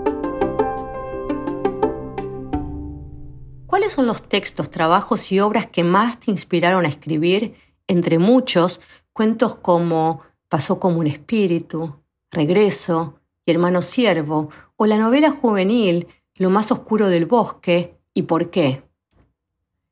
¿Cuáles 3.79 3.93
son 3.93 4.09
los 4.09 4.23
textos, 4.23 4.73
trabajos 4.73 5.31
y 5.31 5.39
obras 5.39 5.69
que 5.69 5.85
más 5.85 6.19
te 6.19 6.33
inspiraron 6.33 6.85
a 6.85 6.89
escribir? 6.89 7.55
Entre 7.87 8.19
muchos, 8.19 8.81
cuentos 9.13 9.55
como 9.55 10.23
Pasó 10.49 10.81
como 10.81 10.99
un 10.99 11.07
espíritu, 11.07 11.95
Regreso 12.33 13.21
y 13.47 13.53
Hermano 13.53 13.81
Siervo, 13.81 14.51
o 14.75 14.87
la 14.87 14.97
novela 14.97 15.31
juvenil 15.31 16.09
Lo 16.35 16.51
más 16.51 16.73
oscuro 16.73 17.07
del 17.07 17.27
bosque 17.27 17.95
y 18.15 18.23
por 18.23 18.51
qué. 18.51 18.83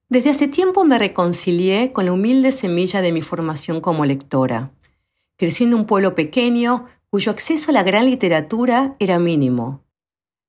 Desde 0.08 0.30
hace 0.30 0.48
tiempo 0.48 0.84
me 0.84 0.98
reconcilié 0.98 1.92
con 1.92 2.06
la 2.06 2.12
humilde 2.12 2.50
semilla 2.50 3.00
de 3.00 3.12
mi 3.12 3.22
formación 3.22 3.80
como 3.80 4.04
lectora. 4.04 4.72
Crecí 5.36 5.62
en 5.62 5.74
un 5.74 5.86
pueblo 5.86 6.16
pequeño 6.16 6.86
cuyo 7.08 7.30
acceso 7.30 7.70
a 7.70 7.74
la 7.74 7.84
gran 7.84 8.06
literatura 8.06 8.96
era 8.98 9.20
mínimo. 9.20 9.85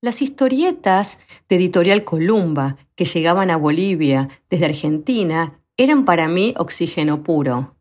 Las 0.08 0.22
historietas 0.22 1.20
de 1.50 1.58
Editorial 1.58 2.06
Columba, 2.06 2.78
que 2.96 3.04
llegaban 3.04 3.52
a 3.52 3.58
Bolivia 3.58 4.30
desde 4.50 4.64
Argentina, 4.64 5.60
eran 5.76 6.06
para 6.06 6.30
mí 6.30 6.54
oxígeno 6.58 7.24
puro. 7.24 7.76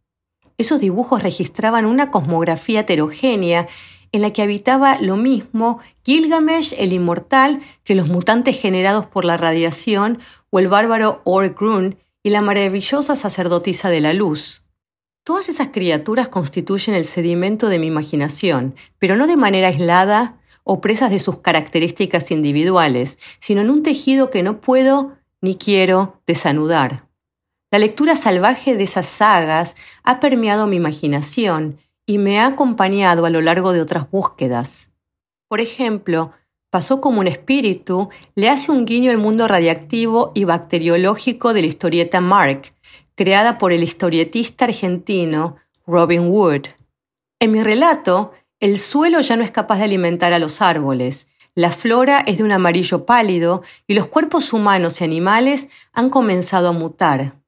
Esos 0.58 0.80
dibujos 0.80 1.22
registraban 1.22 1.86
una 1.86 2.10
cosmografía 2.10 2.80
heterogénea 2.80 3.68
en 4.10 4.22
la 4.22 4.32
que 4.32 4.42
habitaba 4.42 5.00
lo 5.00 5.16
mismo 5.16 5.78
Gilgamesh 6.04 6.74
el 6.78 6.92
inmortal 6.92 7.62
que 7.84 7.94
los 7.94 8.08
mutantes 8.08 8.60
generados 8.60 9.06
por 9.06 9.24
la 9.24 9.36
radiación 9.36 10.18
o 10.50 10.58
el 10.58 10.66
bárbaro 10.66 11.20
Orgrun 11.22 11.96
y 12.24 12.30
la 12.30 12.40
maravillosa 12.40 13.14
sacerdotisa 13.14 13.88
de 13.88 14.00
la 14.00 14.12
luz. 14.12 14.64
Todas 15.22 15.48
esas 15.48 15.68
criaturas 15.68 16.26
constituyen 16.26 16.96
el 16.96 17.04
sedimento 17.04 17.68
de 17.68 17.78
mi 17.78 17.86
imaginación, 17.86 18.74
pero 18.98 19.14
no 19.14 19.28
de 19.28 19.36
manera 19.36 19.68
aislada 19.68 20.35
o 20.68 20.80
presas 20.80 21.10
de 21.12 21.20
sus 21.20 21.38
características 21.38 22.32
individuales, 22.32 23.18
sino 23.38 23.60
en 23.60 23.70
un 23.70 23.84
tejido 23.84 24.30
que 24.30 24.42
no 24.42 24.60
puedo 24.60 25.12
ni 25.40 25.54
quiero 25.54 26.20
desanudar. 26.26 27.06
La 27.70 27.78
lectura 27.78 28.16
salvaje 28.16 28.76
de 28.76 28.82
esas 28.82 29.06
sagas 29.06 29.76
ha 30.02 30.18
permeado 30.18 30.66
mi 30.66 30.74
imaginación 30.76 31.78
y 32.04 32.18
me 32.18 32.40
ha 32.40 32.46
acompañado 32.46 33.26
a 33.26 33.30
lo 33.30 33.40
largo 33.42 33.72
de 33.72 33.80
otras 33.80 34.10
búsquedas. 34.10 34.90
Por 35.46 35.60
ejemplo, 35.60 36.32
pasó 36.70 37.00
como 37.00 37.20
un 37.20 37.28
espíritu, 37.28 38.08
le 38.34 38.48
hace 38.48 38.72
un 38.72 38.86
guiño 38.86 39.12
al 39.12 39.18
mundo 39.18 39.46
radiactivo 39.46 40.32
y 40.34 40.42
bacteriológico 40.42 41.54
de 41.54 41.60
la 41.60 41.68
historieta 41.68 42.20
Mark, 42.20 42.72
creada 43.14 43.56
por 43.56 43.72
el 43.72 43.84
historietista 43.84 44.64
argentino 44.64 45.56
Robin 45.86 46.26
Wood. 46.26 46.62
En 47.38 47.52
mi 47.52 47.62
relato, 47.62 48.32
el 48.60 48.78
suelo 48.78 49.20
ya 49.20 49.36
no 49.36 49.44
es 49.44 49.50
capaz 49.50 49.78
de 49.78 49.84
alimentar 49.84 50.32
a 50.32 50.38
los 50.38 50.62
árboles, 50.62 51.28
la 51.54 51.72
flora 51.72 52.20
es 52.20 52.36
de 52.38 52.44
un 52.44 52.52
amarillo 52.52 53.06
pálido 53.06 53.62
y 53.86 53.94
los 53.94 54.08
cuerpos 54.08 54.52
humanos 54.52 55.00
y 55.00 55.04
animales 55.04 55.68
han 55.94 56.10
comenzado 56.10 56.68
a 56.68 56.72
mutar. 56.72 57.40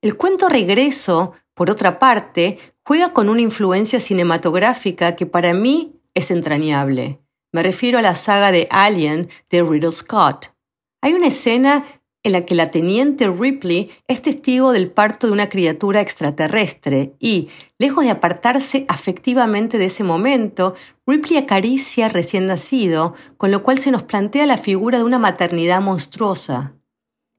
El 0.00 0.16
cuento 0.16 0.48
Regreso, 0.48 1.32
por 1.52 1.70
otra 1.70 1.98
parte, 1.98 2.58
juega 2.82 3.12
con 3.12 3.28
una 3.28 3.42
influencia 3.42 4.00
cinematográfica 4.00 5.16
que 5.16 5.26
para 5.26 5.52
mí 5.52 6.00
es 6.14 6.30
entrañable. 6.30 7.20
Me 7.52 7.62
refiero 7.62 7.98
a 7.98 8.02
la 8.02 8.14
saga 8.14 8.50
de 8.50 8.68
Alien 8.70 9.28
de 9.50 9.62
Riddle 9.62 9.92
Scott. 9.92 10.54
Hay 11.02 11.12
una 11.12 11.28
escena 11.28 11.84
en 12.24 12.32
la 12.32 12.46
que 12.46 12.54
la 12.54 12.70
teniente 12.70 13.28
Ripley 13.28 13.90
es 14.08 14.22
testigo 14.22 14.72
del 14.72 14.90
parto 14.90 15.26
de 15.26 15.32
una 15.34 15.50
criatura 15.50 16.00
extraterrestre 16.00 17.14
y, 17.20 17.48
lejos 17.78 18.04
de 18.04 18.10
apartarse 18.10 18.86
afectivamente 18.88 19.76
de 19.76 19.84
ese 19.84 20.04
momento, 20.04 20.74
Ripley 21.06 21.36
acaricia 21.36 22.08
recién 22.08 22.46
nacido, 22.46 23.14
con 23.36 23.50
lo 23.50 23.62
cual 23.62 23.78
se 23.78 23.90
nos 23.90 24.02
plantea 24.02 24.46
la 24.46 24.56
figura 24.56 24.98
de 24.98 25.04
una 25.04 25.18
maternidad 25.18 25.82
monstruosa. 25.82 26.72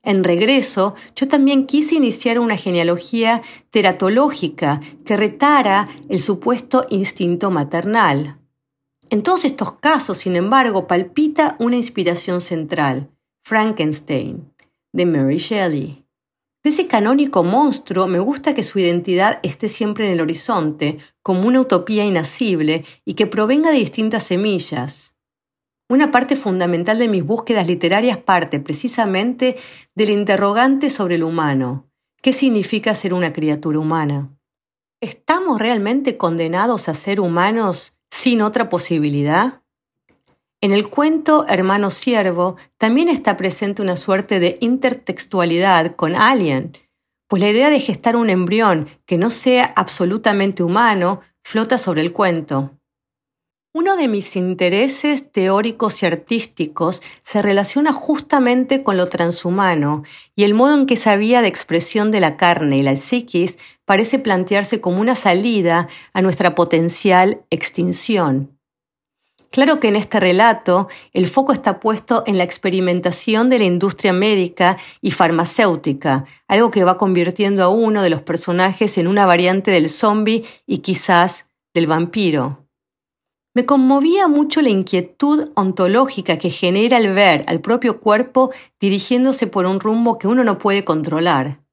En 0.04 0.24
regreso, 0.24 0.94
yo 1.16 1.28
también 1.28 1.66
quise 1.66 1.96
iniciar 1.96 2.38
una 2.38 2.56
genealogía 2.56 3.42
teratológica 3.72 4.82
que 5.04 5.18
retara 5.18 5.90
el 6.10 6.20
supuesto 6.20 6.86
instinto 6.92 7.50
maternal. 7.50 8.38
En 9.10 9.24
todos 9.24 9.46
estos 9.46 9.74
casos, 9.74 10.20
sin 10.20 10.36
embargo, 10.36 10.86
palpita 10.86 11.56
una 11.58 11.76
inspiración 11.76 12.40
central, 12.40 13.10
Frankenstein, 13.44 14.55
de 14.96 15.06
Mary 15.06 15.38
Shelley. 15.38 16.06
De 16.64 16.70
ese 16.70 16.88
canónico 16.88 17.44
monstruo 17.44 18.08
me 18.08 18.20
gusta 18.20 18.56
que 18.56 18.64
su 18.64 18.80
identidad 18.80 19.40
esté 19.44 19.68
siempre 19.68 20.06
en 20.06 20.14
el 20.14 20.22
horizonte, 20.22 21.00
como 21.22 21.48
una 21.48 21.60
utopía 21.60 22.06
inacible 22.06 22.86
y 23.04 23.14
que 23.16 23.28
provenga 23.28 23.72
de 23.72 23.78
distintas 23.78 24.24
semillas. 24.24 25.14
Una 25.90 26.12
parte 26.12 26.36
fundamental 26.36 26.98
de 26.98 27.10
mis 27.10 27.24
búsquedas 27.24 27.68
literarias 27.68 28.18
parte 28.18 28.60
precisamente 28.60 29.58
del 29.96 30.10
interrogante 30.12 30.90
sobre 30.90 31.16
el 31.16 31.24
humano. 31.24 31.92
¿Qué 32.22 32.32
significa 32.32 32.96
ser 32.96 33.14
una 33.14 33.34
criatura 33.34 33.78
humana? 33.78 34.36
¿Estamos 35.02 35.60
realmente 35.60 36.16
condenados 36.16 36.88
a 36.88 36.94
ser 36.94 37.20
humanos 37.20 37.98
sin 38.10 38.42
otra 38.42 38.70
posibilidad? 38.70 39.62
En 40.66 40.72
el 40.72 40.90
cuento 40.90 41.46
Hermano 41.48 41.92
Siervo 41.92 42.56
también 42.80 43.08
está 43.08 43.38
presente 43.38 43.84
una 43.84 43.96
suerte 43.96 44.40
de 44.40 44.58
intertextualidad 44.62 45.96
con 45.96 46.16
Alien, 46.16 46.76
pues 47.28 47.40
la 47.44 47.52
idea 47.52 47.70
de 47.70 47.80
gestar 47.80 48.16
un 48.16 48.32
embrión 48.32 48.90
que 49.06 49.20
no 49.20 49.30
sea 49.30 49.72
absolutamente 49.76 50.64
humano 50.64 51.22
flota 51.44 51.78
sobre 51.78 52.02
el 52.02 52.14
cuento. 52.14 52.72
Uno 53.76 53.96
de 53.96 54.08
mis 54.08 54.36
intereses 54.36 55.32
teóricos 55.32 56.02
y 56.02 56.08
artísticos 56.08 57.04
se 57.22 57.44
relaciona 57.44 57.94
justamente 57.94 58.82
con 58.82 58.98
lo 58.98 59.08
transhumano 59.08 60.02
y 60.36 60.46
el 60.46 60.56
modo 60.56 60.74
en 60.74 60.88
que 60.88 60.96
esa 60.96 61.16
vía 61.16 61.44
de 61.44 61.48
expresión 61.48 62.10
de 62.10 62.22
la 62.22 62.38
carne 62.38 62.80
y 62.80 62.82
la 62.82 62.96
psiquis 62.96 63.60
parece 63.86 64.18
plantearse 64.18 64.82
como 64.82 65.00
una 65.00 65.14
salida 65.14 65.90
a 66.16 66.24
nuestra 66.24 66.56
potencial 66.56 67.46
extinción. 67.52 68.55
Claro 69.56 69.80
que 69.80 69.88
en 69.88 69.96
este 69.96 70.20
relato 70.20 70.90
el 71.14 71.28
foco 71.28 71.54
está 71.54 71.80
puesto 71.80 72.24
en 72.28 72.38
la 72.38 72.44
experimentación 72.44 73.50
de 73.50 73.58
la 73.58 73.64
industria 73.64 74.12
médica 74.12 74.76
y 75.00 75.12
farmacéutica, 75.12 76.26
algo 76.50 76.70
que 76.70 76.84
va 76.84 76.98
convirtiendo 76.98 77.64
a 77.64 77.70
uno 77.70 78.02
de 78.02 78.10
los 78.10 78.22
personajes 78.22 78.98
en 78.98 79.08
una 79.08 79.26
variante 79.26 79.72
del 79.72 79.88
zombie 79.88 80.44
y 80.68 80.80
quizás 80.80 81.48
del 81.74 81.88
vampiro. 81.88 82.68
Me 83.54 83.66
conmovía 83.66 84.28
mucho 84.28 84.62
la 84.62 84.68
inquietud 84.68 85.50
ontológica 85.56 86.36
que 86.36 86.50
genera 86.50 86.98
el 86.98 87.14
ver 87.14 87.46
al 87.48 87.62
propio 87.62 88.02
cuerpo 88.02 88.52
dirigiéndose 88.82 89.48
por 89.48 89.68
un 89.68 89.80
rumbo 89.80 90.20
que 90.20 90.28
uno 90.28 90.44
no 90.44 90.58
puede 90.60 90.84
controlar. 90.84 91.65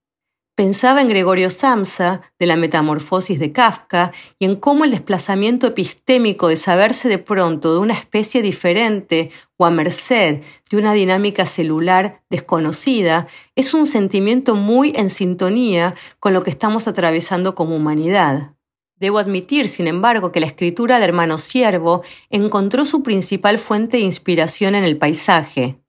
Pensaba 0.55 1.01
en 1.01 1.09
Gregorio 1.09 1.49
Samsa, 1.49 2.21
de 2.39 2.45
la 2.45 2.57
metamorfosis 2.57 3.39
de 3.39 3.53
Kafka, 3.53 4.13
y 4.39 4.45
en 4.45 4.57
cómo 4.57 4.85
el 4.85 4.91
desplazamiento 4.91 5.67
epistémico 5.67 6.49
de 6.49 6.57
saberse 6.57 7.09
de 7.09 7.17
pronto 7.17 7.73
de 7.73 7.81
una 7.81 7.95
especie 7.95 8.43
diferente 8.43 9.31
o 9.57 9.65
a 9.65 9.71
merced 9.71 10.43
de 10.71 10.77
una 10.77 10.93
dinámica 10.93 11.47
celular 11.47 12.23
desconocida 12.29 13.29
es 13.55 13.73
un 13.73 13.87
sentimiento 13.87 14.55
muy 14.55 14.93
en 14.95 15.09
sintonía 15.09 15.95
con 16.21 16.35
lo 16.35 16.43
que 16.43 16.51
estamos 16.51 16.87
atravesando 16.87 17.55
como 17.55 17.75
humanidad. 17.75 18.53
Debo 18.97 19.19
admitir, 19.19 19.69
sin 19.69 19.87
embargo, 19.87 20.33
que 20.33 20.41
la 20.41 20.47
escritura 20.47 20.99
de 20.99 21.07
Hermano 21.07 21.39
Siervo 21.39 22.03
encontró 22.29 22.85
su 22.85 23.03
principal 23.03 23.59
fuente 23.59 23.97
de 23.97 24.03
inspiración 24.03 24.75
en 24.75 24.85
el 24.85 24.99
paisaje. 24.99 25.82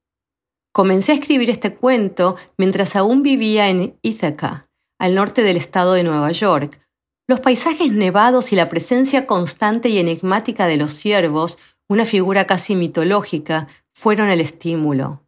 Comencé 0.73 1.11
a 1.11 1.15
escribir 1.15 1.51
este 1.51 1.75
cuento 1.75 2.35
mientras 2.57 2.95
aún 2.95 3.21
vivía 3.21 3.69
en 3.69 3.95
Ithaca, 4.01 4.71
al 4.97 5.13
norte 5.13 5.43
del 5.43 5.55
estado 5.55 5.93
de 5.93 6.03
Nueva 6.03 6.31
York. 6.31 6.81
Los 7.27 7.41
paisajes 7.41 7.91
nevados 7.91 8.51
y 8.51 8.55
la 8.55 8.69
presencia 8.69 9.27
constante 9.27 9.89
y 9.89 9.99
enigmática 9.99 10.65
de 10.65 10.77
los 10.77 10.93
ciervos, 10.93 11.59
una 11.87 12.05
figura 12.05 12.47
casi 12.47 12.73
mitológica, 12.73 13.67
fueron 13.93 14.29
el 14.29 14.41
estímulo. 14.41 15.21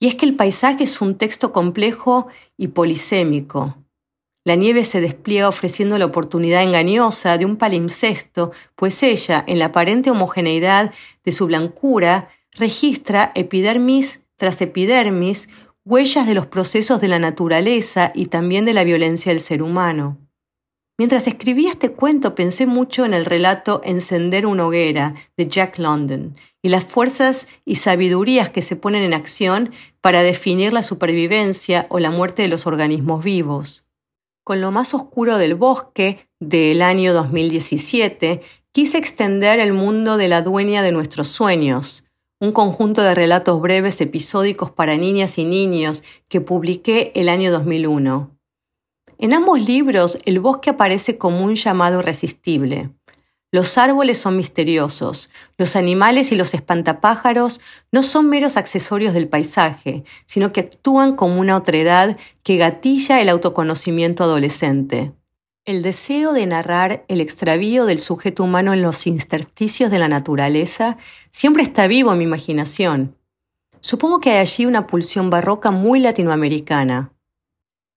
Y 0.00 0.08
es 0.08 0.16
que 0.16 0.26
el 0.26 0.34
paisaje 0.34 0.82
es 0.82 1.00
un 1.00 1.16
texto 1.16 1.52
complejo 1.52 2.26
y 2.56 2.66
polisémico. 2.66 3.76
La 4.44 4.56
nieve 4.56 4.82
se 4.82 5.00
despliega 5.00 5.48
ofreciendo 5.48 5.96
la 5.96 6.06
oportunidad 6.06 6.64
engañosa 6.64 7.38
de 7.38 7.44
un 7.44 7.56
palimpsesto, 7.56 8.50
pues 8.74 9.00
ella, 9.04 9.44
en 9.46 9.60
la 9.60 9.66
aparente 9.66 10.10
homogeneidad 10.10 10.92
de 11.24 11.32
su 11.32 11.46
blancura, 11.46 12.30
registra 12.50 13.30
epidermis 13.36 14.25
tras 14.36 14.60
epidermis 14.60 15.48
huellas 15.84 16.26
de 16.26 16.34
los 16.34 16.46
procesos 16.46 17.00
de 17.00 17.08
la 17.08 17.18
naturaleza 17.18 18.12
y 18.14 18.26
también 18.26 18.64
de 18.64 18.74
la 18.74 18.84
violencia 18.84 19.32
del 19.32 19.40
ser 19.40 19.62
humano. 19.62 20.18
Mientras 20.98 21.26
escribía 21.26 21.70
este 21.70 21.92
cuento 21.92 22.34
pensé 22.34 22.66
mucho 22.66 23.04
en 23.04 23.12
el 23.12 23.26
relato 23.26 23.82
Encender 23.84 24.46
una 24.46 24.66
hoguera 24.66 25.14
de 25.36 25.46
Jack 25.46 25.78
London 25.78 26.36
y 26.62 26.70
las 26.70 26.84
fuerzas 26.84 27.48
y 27.66 27.76
sabidurías 27.76 28.48
que 28.48 28.62
se 28.62 28.76
ponen 28.76 29.02
en 29.02 29.12
acción 29.12 29.72
para 30.00 30.22
definir 30.22 30.72
la 30.72 30.82
supervivencia 30.82 31.86
o 31.90 31.98
la 31.98 32.10
muerte 32.10 32.42
de 32.42 32.48
los 32.48 32.66
organismos 32.66 33.22
vivos. 33.22 33.84
Con 34.42 34.62
lo 34.62 34.70
más 34.70 34.94
oscuro 34.94 35.36
del 35.36 35.54
bosque 35.54 36.26
del 36.40 36.80
año 36.80 37.12
2017 37.12 38.40
quise 38.72 38.96
extender 38.96 39.60
el 39.60 39.74
mundo 39.74 40.16
de 40.16 40.28
la 40.28 40.40
dueña 40.40 40.82
de 40.82 40.92
nuestros 40.92 41.28
sueños, 41.28 42.05
un 42.38 42.52
conjunto 42.52 43.02
de 43.02 43.14
relatos 43.14 43.60
breves 43.60 44.00
episódicos 44.00 44.70
para 44.70 44.96
niñas 44.96 45.38
y 45.38 45.44
niños 45.44 46.02
que 46.28 46.42
publiqué 46.42 47.12
el 47.14 47.30
año 47.30 47.50
2001. 47.50 48.30
En 49.18 49.32
ambos 49.32 49.58
libros 49.60 50.18
el 50.26 50.40
bosque 50.40 50.70
aparece 50.70 51.16
como 51.16 51.44
un 51.44 51.54
llamado 51.54 52.00
irresistible. 52.00 52.90
Los 53.52 53.78
árboles 53.78 54.18
son 54.18 54.36
misteriosos, 54.36 55.30
los 55.56 55.76
animales 55.76 56.30
y 56.30 56.34
los 56.34 56.52
espantapájaros 56.52 57.62
no 57.90 58.02
son 58.02 58.28
meros 58.28 58.58
accesorios 58.58 59.14
del 59.14 59.28
paisaje, 59.28 60.04
sino 60.26 60.52
que 60.52 60.60
actúan 60.60 61.16
como 61.16 61.40
una 61.40 61.56
otredad 61.56 62.18
que 62.42 62.56
gatilla 62.56 63.22
el 63.22 63.30
autoconocimiento 63.30 64.24
adolescente. 64.24 65.12
El 65.66 65.82
deseo 65.82 66.32
de 66.32 66.46
narrar 66.46 67.04
el 67.08 67.20
extravío 67.20 67.86
del 67.86 67.98
sujeto 67.98 68.44
humano 68.44 68.72
en 68.72 68.82
los 68.82 69.04
intersticios 69.08 69.90
de 69.90 69.98
la 69.98 70.06
naturaleza 70.06 70.96
siempre 71.32 71.64
está 71.64 71.88
vivo 71.88 72.12
en 72.12 72.18
mi 72.18 72.24
imaginación. 72.24 73.16
Supongo 73.80 74.20
que 74.20 74.30
hay 74.30 74.38
allí 74.38 74.64
una 74.64 74.86
pulsión 74.86 75.28
barroca 75.28 75.72
muy 75.72 75.98
latinoamericana. 75.98 77.12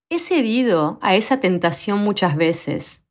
He 0.09 0.17
cedido 0.17 0.97
a 1.03 1.13
esa 1.13 1.39
tentación 1.41 1.99
muchas 1.99 2.35
veces. 2.35 3.03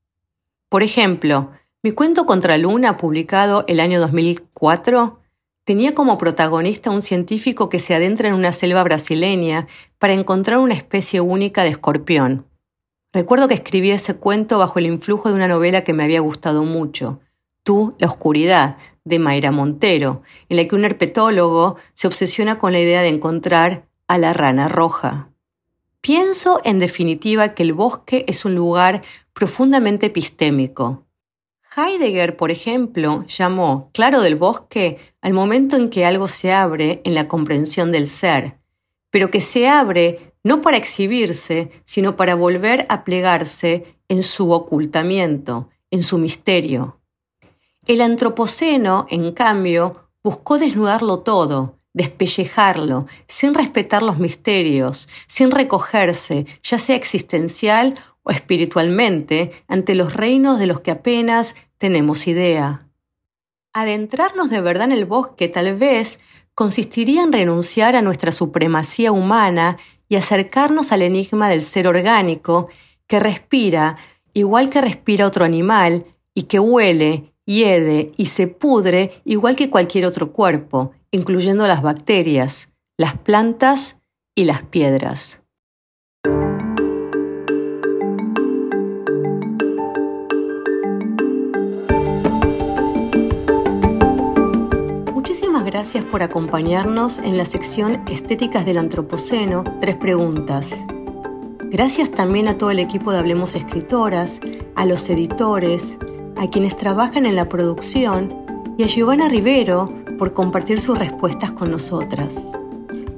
Por 0.68 0.82
ejemplo, 0.82 1.52
mi 1.84 1.92
cuento 1.92 2.26
Contra 2.26 2.58
Luna, 2.58 2.96
publicado 2.96 3.64
el 3.68 3.78
año 3.78 4.00
2004, 4.00 5.20
tenía 5.62 5.94
como 5.94 6.18
protagonista 6.18 6.90
un 6.90 7.02
científico 7.02 7.68
que 7.68 7.78
se 7.78 7.94
adentra 7.94 8.30
en 8.30 8.34
una 8.34 8.50
selva 8.50 8.82
brasileña 8.82 9.68
para 10.00 10.14
encontrar 10.14 10.58
una 10.58 10.74
especie 10.74 11.20
única 11.20 11.62
de 11.62 11.68
escorpión. 11.68 12.47
Recuerdo 13.18 13.48
que 13.48 13.54
escribí 13.54 13.90
ese 13.90 14.14
cuento 14.14 14.58
bajo 14.58 14.78
el 14.78 14.86
influjo 14.86 15.28
de 15.28 15.34
una 15.34 15.48
novela 15.48 15.82
que 15.82 15.92
me 15.92 16.04
había 16.04 16.20
gustado 16.20 16.62
mucho, 16.62 17.18
Tú, 17.64 17.96
la 17.98 18.06
oscuridad, 18.06 18.76
de 19.02 19.18
Mayra 19.18 19.50
Montero, 19.50 20.22
en 20.48 20.56
la 20.56 20.68
que 20.68 20.76
un 20.76 20.84
herpetólogo 20.84 21.78
se 21.94 22.06
obsesiona 22.06 22.58
con 22.58 22.72
la 22.72 22.78
idea 22.78 23.02
de 23.02 23.08
encontrar 23.08 23.88
a 24.06 24.18
la 24.18 24.34
rana 24.34 24.68
roja. 24.68 25.32
Pienso, 26.00 26.60
en 26.62 26.78
definitiva, 26.78 27.54
que 27.54 27.64
el 27.64 27.72
bosque 27.72 28.24
es 28.28 28.44
un 28.44 28.54
lugar 28.54 29.02
profundamente 29.32 30.06
epistémico. 30.06 31.04
Heidegger, 31.76 32.36
por 32.36 32.52
ejemplo, 32.52 33.24
llamó 33.26 33.90
claro 33.92 34.20
del 34.20 34.36
bosque 34.36 34.98
al 35.22 35.32
momento 35.32 35.74
en 35.74 35.90
que 35.90 36.06
algo 36.06 36.28
se 36.28 36.52
abre 36.52 37.00
en 37.02 37.16
la 37.16 37.26
comprensión 37.26 37.90
del 37.90 38.06
ser, 38.06 38.60
pero 39.10 39.32
que 39.32 39.40
se 39.40 39.68
abre 39.68 40.27
no 40.48 40.62
para 40.62 40.78
exhibirse, 40.78 41.70
sino 41.84 42.16
para 42.16 42.34
volver 42.34 42.86
a 42.88 43.04
plegarse 43.04 43.98
en 44.08 44.22
su 44.22 44.50
ocultamiento, 44.52 45.68
en 45.90 46.02
su 46.02 46.16
misterio. 46.16 47.02
El 47.86 48.00
antropoceno, 48.00 49.06
en 49.10 49.32
cambio, 49.32 50.08
buscó 50.24 50.58
desnudarlo 50.58 51.18
todo, 51.18 51.78
despellejarlo, 51.92 53.06
sin 53.26 53.52
respetar 53.52 54.02
los 54.02 54.18
misterios, 54.18 55.10
sin 55.26 55.50
recogerse, 55.50 56.46
ya 56.62 56.78
sea 56.78 56.96
existencial 56.96 57.96
o 58.22 58.30
espiritualmente, 58.30 59.52
ante 59.68 59.94
los 59.94 60.14
reinos 60.14 60.58
de 60.58 60.66
los 60.66 60.80
que 60.80 60.92
apenas 60.92 61.56
tenemos 61.76 62.26
idea. 62.26 62.88
Adentrarnos 63.74 64.48
de 64.48 64.62
verdad 64.62 64.84
en 64.84 64.92
el 64.92 65.04
bosque 65.04 65.48
tal 65.48 65.74
vez 65.76 66.20
consistiría 66.54 67.22
en 67.22 67.34
renunciar 67.34 67.96
a 67.96 68.02
nuestra 68.02 68.32
supremacía 68.32 69.12
humana 69.12 69.76
y 70.08 70.16
acercarnos 70.16 70.92
al 70.92 71.02
enigma 71.02 71.48
del 71.48 71.62
ser 71.62 71.86
orgánico 71.86 72.68
que 73.06 73.20
respira 73.20 73.96
igual 74.32 74.70
que 74.70 74.80
respira 74.80 75.26
otro 75.26 75.44
animal 75.44 76.04
y 76.34 76.44
que 76.44 76.60
huele, 76.60 77.32
hiede 77.44 78.08
y 78.16 78.26
se 78.26 78.46
pudre 78.46 79.20
igual 79.24 79.56
que 79.56 79.70
cualquier 79.70 80.06
otro 80.06 80.32
cuerpo, 80.32 80.92
incluyendo 81.10 81.66
las 81.66 81.82
bacterias, 81.82 82.72
las 82.96 83.16
plantas 83.18 84.00
y 84.34 84.44
las 84.44 84.62
piedras. 84.62 85.40
Gracias 95.70 96.02
por 96.02 96.22
acompañarnos 96.22 97.18
en 97.18 97.36
la 97.36 97.44
sección 97.44 98.02
Estéticas 98.10 98.64
del 98.64 98.78
Antropoceno, 98.78 99.64
tres 99.80 99.96
preguntas. 99.96 100.86
Gracias 101.64 102.10
también 102.10 102.48
a 102.48 102.56
todo 102.56 102.70
el 102.70 102.78
equipo 102.78 103.12
de 103.12 103.18
Hablemos 103.18 103.54
Escritoras, 103.54 104.40
a 104.74 104.86
los 104.86 105.10
editores, 105.10 105.98
a 106.36 106.48
quienes 106.48 106.74
trabajan 106.74 107.26
en 107.26 107.36
la 107.36 107.50
producción 107.50 108.34
y 108.78 108.84
a 108.84 108.86
Giovanna 108.86 109.28
Rivero 109.28 109.90
por 110.16 110.32
compartir 110.32 110.80
sus 110.80 110.98
respuestas 110.98 111.50
con 111.50 111.70
nosotras. 111.70 112.50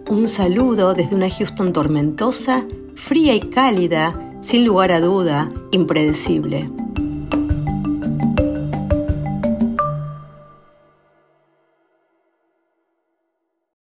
Un 0.09 0.27
saludo 0.27 0.95
desde 0.95 1.15
una 1.15 1.31
Houston 1.31 1.73
tormentosa, 1.73 2.65
fría 2.97 3.33
y 3.33 3.43
cálida, 3.43 4.35
sin 4.41 4.65
lugar 4.65 4.91
a 4.91 5.01
duda, 5.01 5.53
impredecible. 5.71 6.69